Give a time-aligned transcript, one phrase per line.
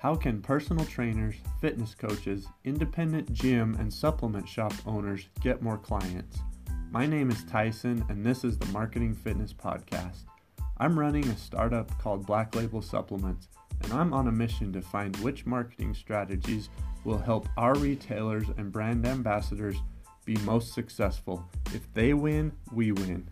[0.00, 6.38] How can personal trainers, fitness coaches, independent gym, and supplement shop owners get more clients?
[6.90, 10.24] My name is Tyson, and this is the Marketing Fitness Podcast.
[10.78, 13.48] I'm running a startup called Black Label Supplements,
[13.82, 16.70] and I'm on a mission to find which marketing strategies
[17.04, 19.76] will help our retailers and brand ambassadors
[20.24, 21.44] be most successful.
[21.74, 23.28] If they win, we win.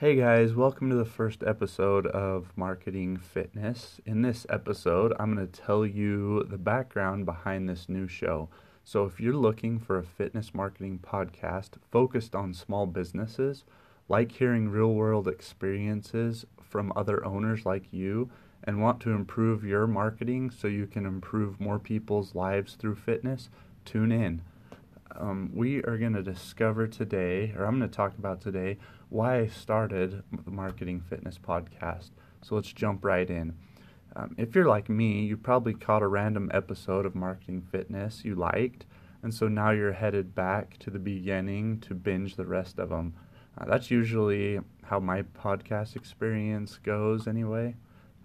[0.00, 4.00] Hey guys, welcome to the first episode of Marketing Fitness.
[4.06, 8.48] In this episode, I'm going to tell you the background behind this new show.
[8.84, 13.64] So, if you're looking for a fitness marketing podcast focused on small businesses,
[14.08, 18.30] like hearing real world experiences from other owners like you,
[18.62, 23.50] and want to improve your marketing so you can improve more people's lives through fitness,
[23.84, 24.42] tune in.
[25.16, 29.40] Um, we are going to discover today, or I'm going to talk about today, why
[29.40, 32.10] I started the Marketing Fitness podcast.
[32.42, 33.54] So let's jump right in.
[34.16, 38.34] Um, if you're like me, you probably caught a random episode of Marketing Fitness you
[38.34, 38.86] liked,
[39.22, 43.14] and so now you're headed back to the beginning to binge the rest of them.
[43.56, 47.74] Uh, that's usually how my podcast experience goes, anyway.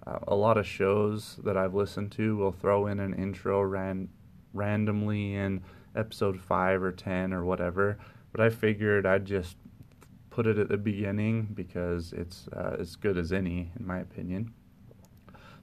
[0.06, 4.10] Uh, a lot of shows that I've listened to will throw in an intro ran-
[4.54, 5.64] randomly in
[5.96, 7.98] episode 5 or 10 or whatever,
[8.32, 9.58] but I figured I'd just
[10.30, 14.54] put it at the beginning because it's uh, as good as any, in my opinion.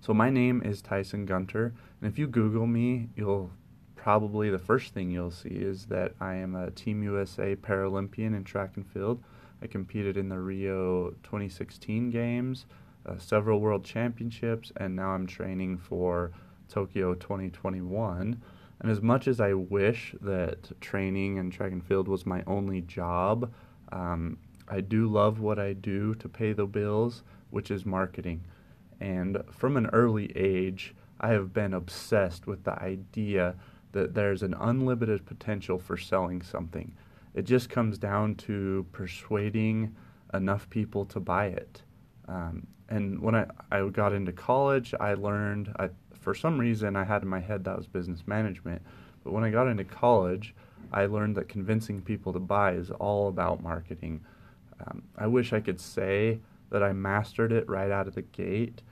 [0.00, 3.50] So, my name is Tyson Gunter, and if you Google me, you'll
[3.96, 8.44] probably the first thing you'll see is that I am a Team USA Paralympian in
[8.44, 9.22] track and field.
[9.62, 12.64] I competed in the Rio 2016 games,
[13.04, 16.32] uh, several world championships, and now I'm training for
[16.70, 18.40] Tokyo 2021.
[18.80, 22.80] And as much as I wish that training and track and field was my only
[22.80, 23.52] job,
[23.92, 28.44] um, I do love what I do to pay the bills, which is marketing.
[29.00, 33.56] And from an early age, I have been obsessed with the idea
[33.92, 36.94] that there's an unlimited potential for selling something.
[37.34, 39.94] It just comes down to persuading
[40.32, 41.82] enough people to buy it.
[42.28, 45.90] Um, and when I, I got into college, I learned, I,
[46.20, 48.82] for some reason, I had in my head that was business management.
[49.25, 50.54] But when I got into college,
[50.92, 54.20] I learned that convincing people to buy is all about marketing.
[54.86, 58.82] Um, I wish I could say that I mastered it right out of the gate,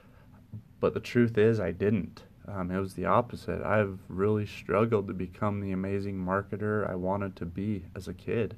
[0.81, 2.25] but the truth is I didn't.
[2.47, 3.62] Um, it was the opposite.
[3.62, 8.56] I've really struggled to become the amazing marketer I wanted to be as a kid.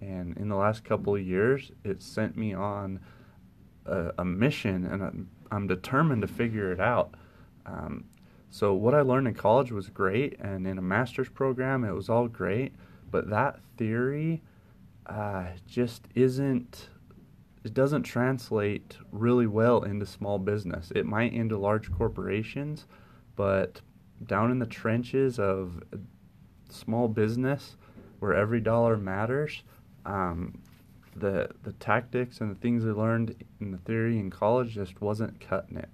[0.00, 3.00] And in the last couple of years, it sent me on
[3.86, 7.14] a, a mission, and I'm, I'm, determined to figure it out.
[7.66, 8.04] Um,
[8.50, 12.08] so, what I learned in college was great, and in a master's program, it was
[12.08, 12.74] all great.
[13.10, 14.42] But that theory
[15.06, 16.88] uh, just isn't
[17.62, 20.90] it doesn't translate really well into small business.
[20.94, 22.86] It might into large corporations,
[23.36, 23.82] but
[24.24, 25.82] down in the trenches of
[26.70, 27.76] small business,
[28.18, 29.62] where every dollar matters,
[30.06, 30.60] um,
[31.16, 35.40] the the tactics and the things I learned in the theory in college just wasn't
[35.40, 35.88] cutting it.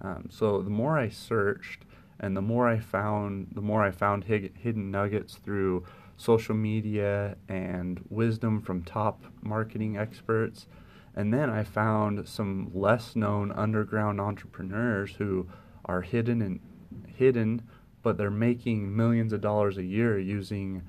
[0.00, 1.84] Um, so the more I searched,
[2.18, 5.84] and the more I found, the more I found hidden nuggets through
[6.16, 10.66] social media and wisdom from top marketing experts.
[11.14, 15.46] And then I found some less known underground entrepreneurs who
[15.84, 16.60] are hidden and
[17.06, 17.62] hidden,
[18.02, 20.82] but they're making millions of dollars a year using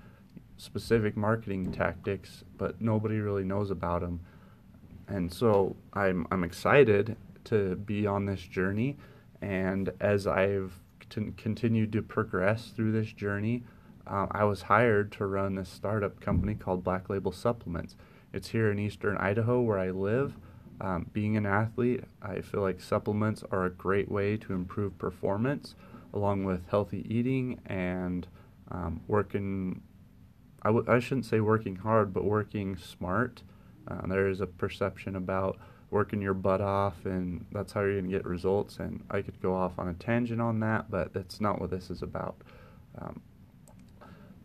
[0.58, 4.20] specific marketing tactics, but nobody really knows about them.
[5.08, 7.16] And so I'm I'm excited
[7.48, 8.98] to be on this journey,
[9.42, 13.64] and as I've t- continued to progress through this journey,
[14.06, 17.96] uh, I was hired to run this startup company called Black Label Supplements.
[18.34, 20.38] It's here in eastern Idaho where I live.
[20.80, 25.76] Um, being an athlete, I feel like supplements are a great way to improve performance,
[26.14, 28.28] along with healthy eating and
[28.70, 29.82] um, working.
[30.62, 33.44] I w- I shouldn't say working hard, but working smart.
[33.88, 35.58] Uh, there is a perception about
[35.90, 38.78] working your butt off, and that's how you're going to get results.
[38.78, 41.90] And I could go off on a tangent on that, but that's not what this
[41.90, 42.36] is about.
[43.00, 43.22] Um,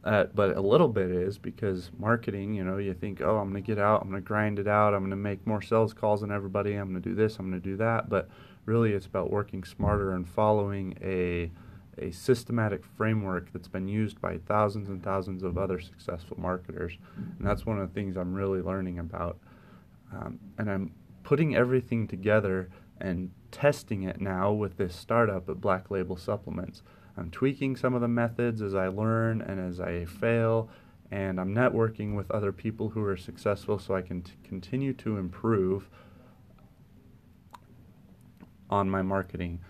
[0.05, 3.63] uh, but a little bit is because marketing, you know, you think, oh, I'm going
[3.63, 5.93] to get out, I'm going to grind it out, I'm going to make more sales
[5.93, 8.09] calls than everybody, I'm going to do this, I'm going to do that.
[8.09, 8.29] But
[8.65, 11.51] really, it's about working smarter and following a
[11.99, 16.97] a systematic framework that's been used by thousands and thousands of other successful marketers.
[17.17, 19.39] And that's one of the things I'm really learning about.
[20.11, 22.69] Um, and I'm putting everything together
[23.01, 26.83] and testing it now with this startup at Black Label Supplements.
[27.17, 30.71] I'm tweaking some of the methods as I learn and as I fail,
[31.11, 35.19] and I'm networking with other people who are successful so I can t- continue to
[35.19, 35.91] improve
[38.71, 39.61] on my marketing.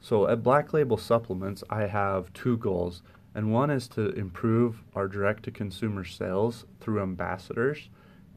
[0.00, 3.02] So at Black Label Supplements, I have two goals,
[3.34, 7.88] and one is to improve our direct to consumer sales through ambassadors.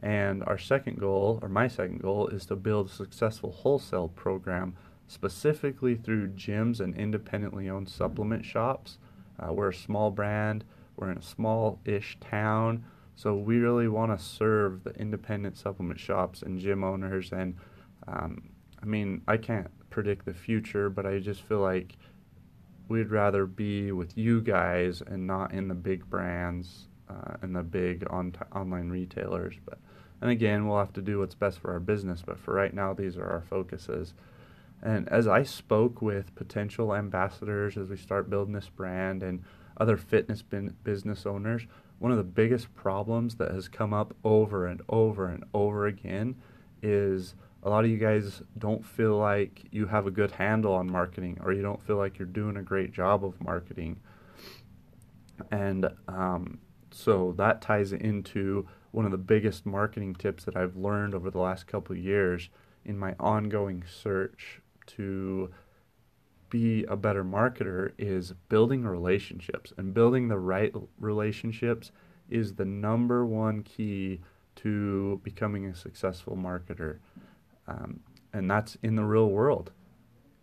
[0.02, 4.76] And our second goal, or my second goal, is to build a successful wholesale program
[5.08, 8.98] specifically through gyms and independently owned supplement shops.
[9.40, 10.64] Uh, we're a small brand,
[10.96, 12.84] we're in a small ish town,
[13.16, 17.32] so we really want to serve the independent supplement shops and gym owners.
[17.32, 17.56] And
[18.08, 18.50] um,
[18.82, 21.96] I mean, I can't predict the future, but I just feel like
[22.88, 27.64] we'd rather be with you guys and not in the big brands uh, and the
[27.64, 29.56] big on t- online retailers.
[29.66, 29.80] But
[30.22, 32.24] and again, we'll have to do what's best for our business.
[32.26, 34.14] But for right now, these are our focuses.
[34.82, 39.44] And as I spoke with potential ambassadors as we start building this brand and
[39.78, 41.66] other fitness bin- business owners,
[42.00, 46.36] one of the biggest problems that has come up over and over and over again
[46.82, 50.92] is a lot of you guys don't feel like you have a good handle on
[50.92, 54.00] marketing or you don't feel like you're doing a great job of marketing.
[55.52, 56.60] And um,
[56.96, 61.40] so that ties into one of the biggest marketing tips that I've learned over the
[61.40, 62.50] last couple of years
[62.86, 65.52] in my ongoing search to
[66.50, 69.74] be a better marketer is building relationships.
[69.78, 71.92] And building the right relationships
[72.30, 74.22] is the number one key
[74.58, 77.00] to becoming a successful marketer.
[77.68, 78.00] Um,
[78.32, 79.72] and that's in the real world.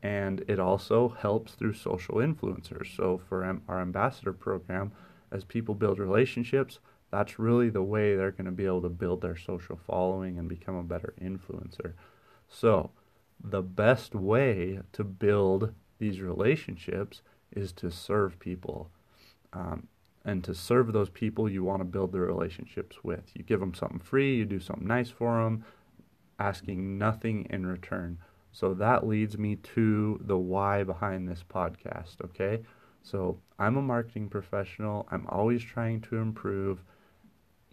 [0.02, 2.94] And it also helps through social influencers.
[2.94, 4.92] So, for our ambassador program,
[5.32, 6.78] as people build relationships,
[7.10, 10.48] that's really the way they're going to be able to build their social following and
[10.48, 11.94] become a better influencer.
[12.48, 12.90] So,
[13.42, 18.90] the best way to build these relationships is to serve people.
[19.52, 19.88] Um,
[20.24, 23.30] and to serve those people you want to build the relationships with.
[23.34, 25.64] You give them something free, you do something nice for them,
[26.38, 28.18] asking nothing in return.
[28.52, 32.62] So that leads me to the why behind this podcast, okay?
[33.02, 35.06] So I'm a marketing professional.
[35.10, 36.82] I'm always trying to improve.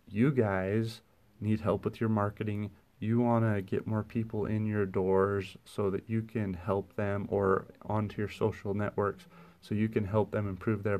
[0.08, 1.02] You guys
[1.40, 2.72] need help with your marketing.
[3.00, 7.28] You want to get more people in your doors so that you can help them
[7.30, 9.26] or onto your social networks
[9.62, 11.00] so you can help them improve their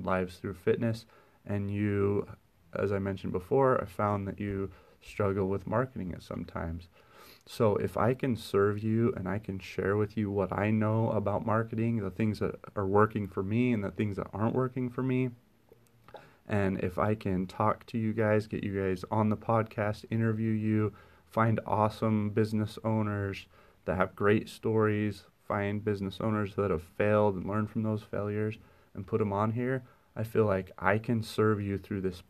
[0.00, 1.06] lives through fitness.
[1.46, 2.26] And you,
[2.74, 4.70] as I mentioned before, I found that you
[5.00, 6.88] struggle with marketing it sometimes.
[7.46, 11.10] So if I can serve you and I can share with you what I know
[11.10, 14.88] about marketing, the things that are working for me and the things that aren't working
[14.88, 15.30] for me,
[16.48, 20.50] and if I can talk to you guys, get you guys on the podcast, interview
[20.50, 20.92] you,
[21.26, 23.46] find awesome business owners
[23.84, 28.56] that have great stories, find business owners that have failed and learn from those failures
[28.94, 29.82] and put them on here,
[30.16, 32.22] I feel like I can serve you through this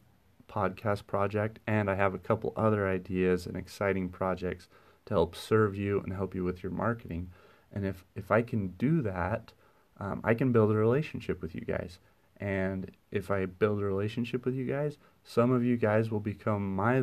[0.48, 4.68] podcast project, and I have a couple other ideas and exciting projects
[5.06, 7.30] to help serve you and help you with your marketing.
[7.72, 9.52] And if if I can do that,
[9.98, 11.98] um, I can build a relationship with you guys.
[12.38, 16.74] And if I build a relationship with you guys, some of you guys will become
[16.74, 17.02] my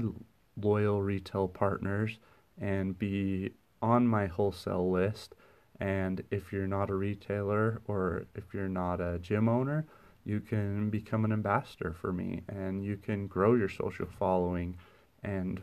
[0.58, 2.20] loyal retail partners
[2.60, 3.52] and be
[3.82, 5.36] on my wholesale list.
[5.80, 9.86] And if you're not a retailer or if you're not a gym owner,
[10.24, 14.78] you can become an ambassador for me and you can grow your social following.
[15.24, 15.62] And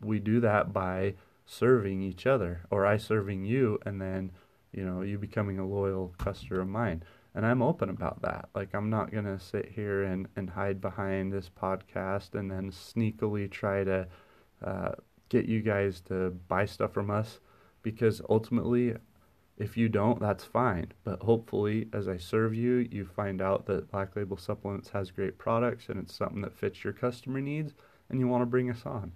[0.00, 1.14] we do that by
[1.46, 4.32] serving each other or I serving you and then,
[4.72, 7.02] you know, you becoming a loyal customer of mine.
[7.34, 8.50] And I'm open about that.
[8.54, 12.70] Like, I'm not going to sit here and, and hide behind this podcast and then
[12.70, 14.06] sneakily try to
[14.62, 14.92] uh,
[15.28, 17.40] get you guys to buy stuff from us
[17.82, 18.94] because ultimately
[19.58, 20.92] if you don't, that's fine.
[21.04, 25.38] But hopefully, as I serve you, you find out that Black Label Supplements has great
[25.38, 27.74] products and it's something that fits your customer needs
[28.08, 29.12] and you want to bring us on.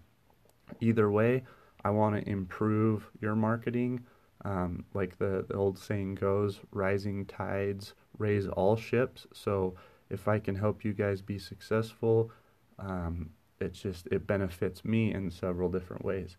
[0.81, 1.45] Either way,
[1.87, 4.05] I want to improve your marketing.
[4.45, 9.27] Um, like the, the old saying goes, rising tides raise all ships.
[9.33, 9.75] So
[10.11, 12.31] if I can help you guys be successful,
[12.79, 16.37] um, it's just, it benefits me in several different ways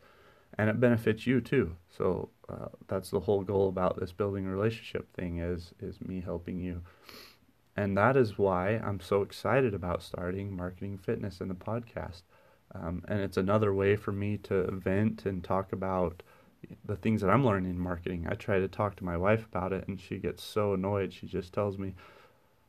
[0.57, 1.75] and it benefits you too.
[1.89, 6.59] So uh, that's the whole goal about this building relationship thing is is me helping
[6.59, 6.81] you,
[7.75, 12.23] and that is why I'm so excited about starting marketing fitness in the podcast.
[12.81, 16.23] Um, and it's another way for me to vent and talk about
[16.85, 18.27] the things that I'm learning in marketing.
[18.29, 21.13] I try to talk to my wife about it, and she gets so annoyed.
[21.13, 21.93] She just tells me,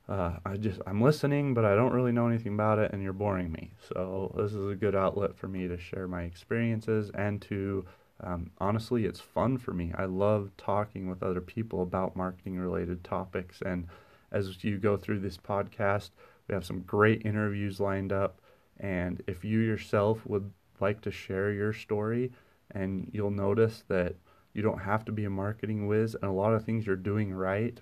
[0.08, 3.12] uh, I just I'm listening, but I don't really know anything about it, and you're
[3.12, 3.72] boring me.
[3.88, 7.84] So this is a good outlet for me to share my experiences and to
[8.20, 9.92] um, honestly, it's fun for me.
[9.96, 13.86] I love talking with other people about marketing related topics, and
[14.32, 16.10] as you go through this podcast,
[16.48, 18.40] we have some great interviews lined up,
[18.80, 22.32] And if you yourself would like to share your story,
[22.70, 24.14] and you'll notice that
[24.52, 27.32] you don't have to be a marketing whiz, and a lot of things you're doing
[27.32, 27.78] right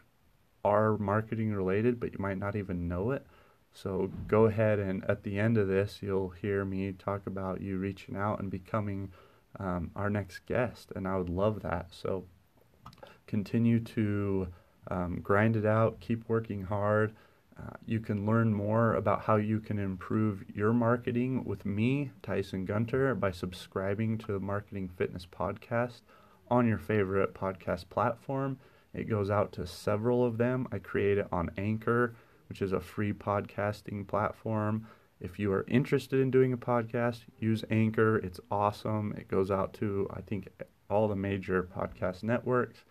[0.65, 3.27] are marketing related, but you might not even know it.
[3.73, 7.77] So go ahead and at the end of this, you'll hear me talk about you
[7.77, 9.13] reaching out and becoming
[9.61, 11.89] um, our next guest, and I would love that.
[11.93, 12.25] So
[13.27, 14.49] continue to
[14.91, 17.15] um, grind it out, keep working hard.
[17.59, 22.67] Uh, you can learn more about how you can improve your marketing with me, Tyson
[22.67, 26.03] Gunter, by subscribing to the Marketing Fitness Podcast
[26.51, 28.59] on your favorite podcast platform.
[28.93, 30.69] It goes out to several of them.
[30.71, 32.15] I create it on Anchor,
[32.49, 34.87] which is a free podcasting platform.
[35.19, 38.19] If you are interested in doing a podcast, use Anchor.
[38.19, 39.15] It's awesome.
[39.17, 40.49] It goes out to, I think,
[40.91, 42.85] all the major podcast networks,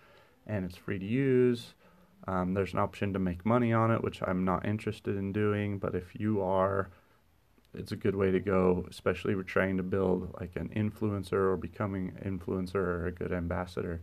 [0.48, 1.76] and it's free to use.
[2.28, 5.78] Um, there's an option to make money on it, which I'm not interested in doing.
[5.78, 6.90] But if you are,
[7.74, 11.34] it's a good way to go, especially if we're trying to build like an influencer
[11.34, 14.02] or becoming influencer or a good ambassador.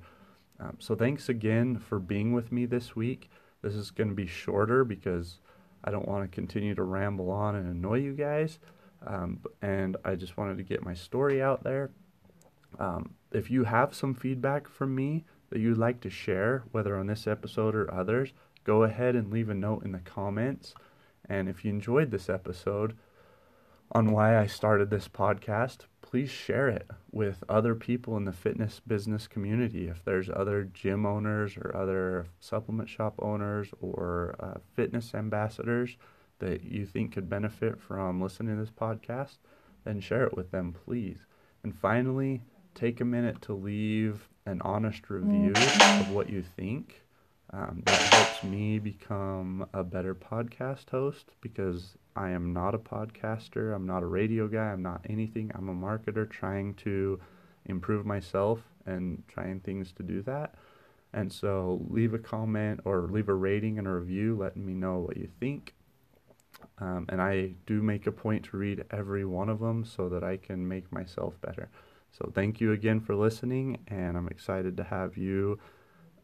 [0.61, 3.31] Um, so thanks again for being with me this week.
[3.62, 5.38] This is going to be shorter because
[5.85, 8.59] I don't want to continue to ramble on and annoy you guys.
[9.07, 11.90] Um, and I just wanted to get my story out there.
[12.78, 17.06] Um, if you have some feedback from me, that you'd like to share, whether on
[17.09, 18.32] this episode or others,
[18.64, 20.75] go ahead and leave a note in the comments.
[21.28, 22.97] And if you enjoyed this episode
[23.92, 28.80] on why I started this podcast, please share it with other people in the fitness
[28.87, 29.88] business community.
[29.88, 35.99] If there's other gym owners or other supplement shop owners or uh, fitness ambassadors
[36.38, 39.37] that you think could benefit from listening to this podcast,
[39.85, 41.26] then share it with them, please.
[41.62, 42.40] And finally,
[42.74, 47.02] take a minute to leave an honest review of what you think.
[47.54, 53.74] Um, that helps me become a better podcast host because I am not a podcaster.
[53.74, 54.72] I'm not a radio guy.
[54.72, 55.50] I'm not anything.
[55.54, 57.20] I'm a marketer trying to
[57.66, 60.54] improve myself and trying things to do that.
[61.12, 65.00] And so leave a comment or leave a rating and a review letting me know
[65.00, 65.74] what you think.
[66.78, 70.24] Um, and I do make a point to read every one of them so that
[70.24, 71.68] I can make myself better.
[72.12, 75.59] So thank you again for listening, and I'm excited to have you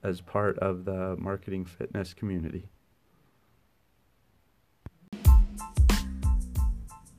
[0.02, 2.68] as part of the marketing fitness community.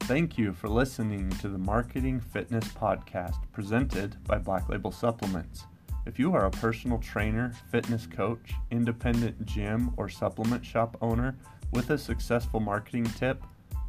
[0.02, 5.66] Thank you for listening to the Marketing Fitness Podcast presented by Black Label Supplements.
[6.06, 11.38] If you are a personal trainer, fitness coach, independent gym, or supplement shop owner
[11.72, 13.44] with a successful marketing tip,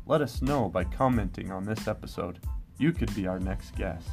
[0.06, 2.38] let us know by commenting on this episode.
[2.78, 4.08] You could be our next guest.